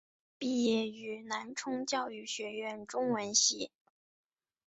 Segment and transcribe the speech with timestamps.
[0.39, 3.69] 毕业于南充教育学院中文系。